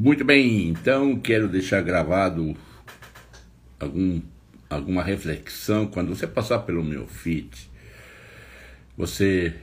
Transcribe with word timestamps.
Muito 0.00 0.24
bem, 0.24 0.68
então 0.68 1.18
quero 1.18 1.48
deixar 1.48 1.82
gravado 1.82 2.56
algum, 3.80 4.22
alguma 4.70 5.02
reflexão. 5.02 5.88
Quando 5.88 6.14
você 6.14 6.24
passar 6.24 6.60
pelo 6.60 6.84
meu 6.84 7.08
feed, 7.08 7.68
você 8.96 9.56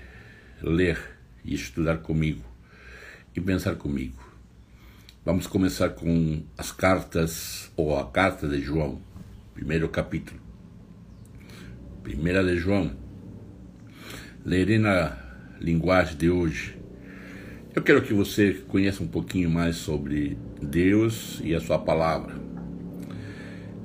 ler 0.62 1.00
e 1.46 1.56
estudar 1.56 2.00
comigo 2.00 2.44
e 3.34 3.40
pensar 3.40 3.76
comigo. 3.76 4.22
Vamos 5.24 5.48
começar 5.48 5.92
com 5.92 6.44
as 6.58 6.70
cartas, 6.70 7.72
ou 7.78 7.98
a 7.98 8.06
carta 8.12 8.45
de 8.45 8.59
João, 8.59 9.02
primeiro 9.54 9.88
capítulo. 9.88 10.42
Primeira 12.04 12.44
de 12.44 12.58
João. 12.58 12.92
Lerei 14.44 14.80
na 14.80 15.17
linguagem 15.62 16.17
de 16.17 16.30
hoje 16.30 16.78
eu 17.76 17.84
quero 17.84 18.02
que 18.02 18.14
você 18.14 18.54
conheça 18.70 19.04
um 19.04 19.08
pouquinho 19.08 19.50
mais 19.50 19.76
sobre 19.76 20.38
Deus 20.62 21.42
e 21.44 21.54
a 21.54 21.60
sua 21.60 21.78
palavra. 21.78 22.34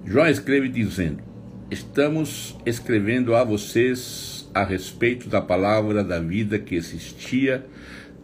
João 0.04 0.28
escreve 0.28 0.68
dizendo: 0.68 1.20
Estamos 1.68 2.56
escrevendo 2.64 3.34
a 3.34 3.42
vocês 3.42 4.48
a 4.54 4.62
respeito 4.62 5.28
da 5.28 5.40
palavra 5.40 6.04
da 6.04 6.20
vida 6.20 6.56
que 6.58 6.76
existia 6.76 7.66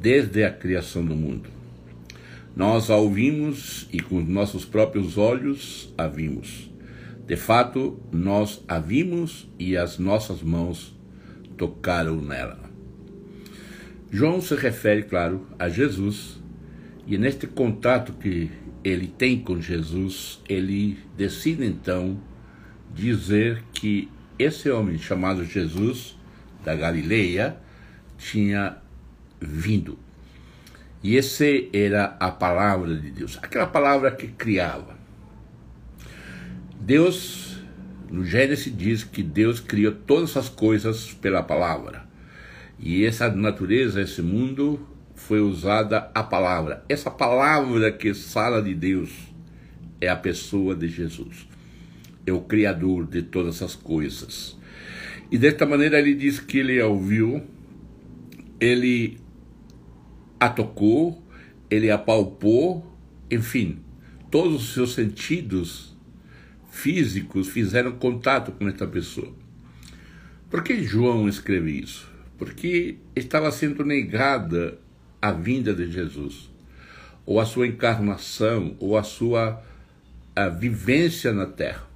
desde 0.00 0.44
a 0.44 0.52
criação 0.52 1.04
do 1.04 1.16
mundo. 1.16 1.50
Nós 2.54 2.88
a 2.88 2.96
ouvimos 2.96 3.88
e 3.92 4.00
com 4.00 4.20
nossos 4.20 4.64
próprios 4.64 5.18
olhos 5.18 5.92
a 5.98 6.06
vimos. 6.06 6.70
De 7.26 7.36
fato, 7.36 8.00
nós 8.12 8.62
a 8.68 8.78
vimos 8.78 9.48
e 9.58 9.76
as 9.76 9.98
nossas 9.98 10.42
mãos 10.42 10.96
tocaram 11.56 12.20
nela. 12.22 12.75
João 14.16 14.40
se 14.40 14.54
refere, 14.54 15.02
claro, 15.02 15.46
a 15.58 15.68
Jesus, 15.68 16.40
e 17.06 17.18
neste 17.18 17.46
contato 17.46 18.14
que 18.14 18.50
ele 18.82 19.08
tem 19.08 19.38
com 19.38 19.60
Jesus, 19.60 20.40
ele 20.48 20.98
decide 21.14 21.66
então 21.66 22.18
dizer 22.94 23.62
que 23.74 24.08
esse 24.38 24.70
homem 24.70 24.96
chamado 24.96 25.44
Jesus 25.44 26.16
da 26.64 26.74
Galileia 26.74 27.58
tinha 28.16 28.78
vindo. 29.38 29.98
E 31.02 31.14
esse 31.16 31.68
era 31.70 32.16
a 32.18 32.30
palavra 32.30 32.96
de 32.96 33.10
Deus, 33.10 33.38
aquela 33.42 33.66
palavra 33.66 34.10
que 34.12 34.28
criava. 34.28 34.96
Deus, 36.80 37.58
no 38.10 38.24
Gênesis, 38.24 38.74
diz 38.74 39.04
que 39.04 39.22
Deus 39.22 39.60
criou 39.60 39.92
todas 39.92 40.38
as 40.38 40.48
coisas 40.48 41.12
pela 41.12 41.42
palavra. 41.42 42.05
E 42.78 43.04
essa 43.04 43.28
natureza, 43.30 44.00
esse 44.00 44.20
mundo, 44.22 44.86
foi 45.14 45.40
usada 45.40 46.10
a 46.14 46.22
palavra. 46.22 46.84
Essa 46.88 47.10
palavra 47.10 47.90
que 47.90 48.12
fala 48.12 48.62
de 48.62 48.74
Deus 48.74 49.10
é 50.00 50.08
a 50.08 50.16
pessoa 50.16 50.74
de 50.74 50.88
Jesus. 50.88 51.48
É 52.26 52.32
o 52.32 52.40
Criador 52.40 53.06
de 53.06 53.22
todas 53.22 53.62
as 53.62 53.74
coisas. 53.74 54.56
E 55.30 55.38
desta 55.38 55.66
maneira 55.66 55.98
ele 55.98 56.14
diz 56.14 56.38
que 56.38 56.58
ele 56.58 56.80
a 56.80 56.86
ouviu, 56.86 57.42
ele 58.60 59.18
a 60.38 60.48
tocou, 60.48 61.22
ele 61.70 61.90
a 61.90 61.98
palpou, 61.98 62.94
enfim, 63.30 63.80
todos 64.30 64.62
os 64.62 64.74
seus 64.74 64.94
sentidos 64.94 65.96
físicos 66.70 67.48
fizeram 67.48 67.92
contato 67.92 68.52
com 68.52 68.68
esta 68.68 68.86
pessoa. 68.86 69.32
Por 70.50 70.62
que 70.62 70.82
João 70.82 71.28
escreve 71.28 71.72
isso? 71.72 72.15
Porque 72.38 72.96
estava 73.14 73.50
sendo 73.50 73.84
negada 73.84 74.78
a 75.20 75.32
vinda 75.32 75.74
de 75.74 75.90
Jesus, 75.90 76.50
ou 77.24 77.40
a 77.40 77.46
sua 77.46 77.66
encarnação, 77.66 78.76
ou 78.78 78.96
a 78.96 79.02
sua 79.02 79.62
a 80.34 80.48
vivência 80.50 81.32
na 81.32 81.46
terra. 81.46 81.86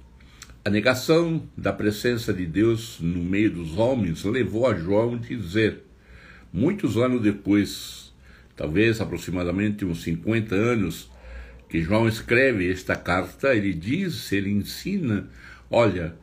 A 0.65 0.69
negação 0.69 1.43
da 1.55 1.71
presença 1.71 2.33
de 2.33 2.45
Deus 2.45 2.99
no 2.99 3.23
meio 3.23 3.51
dos 3.51 3.77
homens 3.77 4.23
levou 4.23 4.67
a 4.67 4.75
João 4.75 5.13
a 5.13 5.17
dizer, 5.17 5.83
muitos 6.51 6.97
anos 6.97 7.21
depois, 7.21 8.11
talvez 8.55 8.99
aproximadamente 8.99 9.85
uns 9.85 10.01
50 10.03 10.55
anos, 10.55 11.09
que 11.69 11.81
João 11.81 12.07
escreve 12.07 12.69
esta 12.69 12.95
carta, 12.95 13.55
ele 13.55 13.73
diz, 13.73 14.31
ele 14.31 14.49
ensina, 14.49 15.27
olha, 15.69 16.15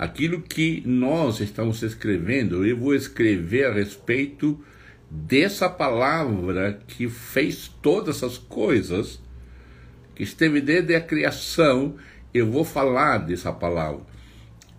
aquilo 0.00 0.40
que 0.40 0.82
nós 0.86 1.40
estamos 1.40 1.82
escrevendo, 1.82 2.64
eu 2.64 2.74
vou 2.74 2.94
escrever 2.94 3.66
a 3.66 3.74
respeito 3.74 4.58
dessa 5.10 5.68
palavra 5.68 6.80
que 6.86 7.06
fez 7.06 7.68
todas 7.82 8.22
as 8.22 8.38
coisas, 8.38 9.20
que 10.14 10.22
esteve 10.22 10.62
desde 10.62 10.94
a 10.94 11.02
criação, 11.02 11.96
eu 12.32 12.50
vou 12.50 12.64
falar 12.64 13.18
dessa 13.18 13.52
palavra. 13.52 14.00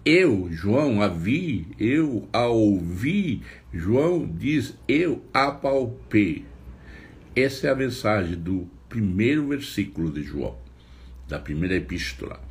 Eu, 0.04 0.50
João, 0.52 1.04
a 1.04 1.08
vi, 1.08 1.68
eu 1.80 2.28
a 2.34 2.48
ouvi. 2.48 3.44
João 3.72 4.28
diz, 4.28 4.76
eu 4.88 5.24
a 5.32 5.52
palpei. 5.52 6.46
Essa 7.36 7.68
é 7.68 7.70
a 7.70 7.76
mensagem 7.76 8.36
do 8.38 8.68
primeiro 8.90 9.50
versículo 9.50 10.12
de 10.12 10.24
João, 10.24 10.58
da 11.28 11.38
primeira 11.38 11.76
epístola. 11.76 12.42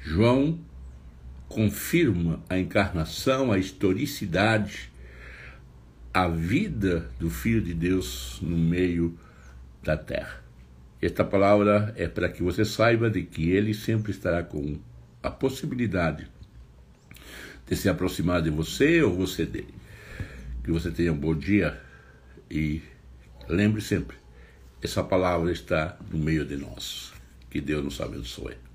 João 0.00 0.58
confirma 1.52 2.42
a 2.48 2.58
encarnação, 2.58 3.52
a 3.52 3.58
historicidade, 3.58 4.90
a 6.12 6.26
vida 6.26 7.10
do 7.20 7.28
Filho 7.28 7.60
de 7.60 7.74
Deus 7.74 8.38
no 8.40 8.56
meio 8.56 9.18
da 9.82 9.96
terra. 9.96 10.42
Esta 11.00 11.22
palavra 11.22 11.92
é 11.96 12.08
para 12.08 12.30
que 12.30 12.42
você 12.42 12.64
saiba 12.64 13.10
de 13.10 13.22
que 13.22 13.50
ele 13.50 13.74
sempre 13.74 14.12
estará 14.12 14.42
com 14.42 14.78
a 15.22 15.30
possibilidade 15.30 16.26
de 17.66 17.76
se 17.76 17.88
aproximar 17.88 18.40
de 18.40 18.48
você 18.48 19.02
ou 19.02 19.14
você 19.14 19.44
dele. 19.44 19.74
Que 20.64 20.70
você 20.70 20.90
tenha 20.90 21.12
um 21.12 21.18
bom 21.18 21.34
dia 21.34 21.78
e 22.50 22.80
lembre 23.46 23.82
sempre, 23.82 24.16
essa 24.80 25.04
palavra 25.04 25.52
está 25.52 25.98
no 26.10 26.18
meio 26.18 26.46
de 26.46 26.56
nós. 26.56 27.12
Que 27.50 27.60
Deus 27.60 27.84
nos 27.84 28.00
abençoe. 28.00 28.71